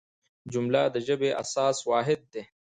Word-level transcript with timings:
جمله 0.51 0.81
د 0.93 0.95
ژبي 1.07 1.29
اساسي 1.43 1.81
واحد 1.89 2.19
دئ. 2.33 2.43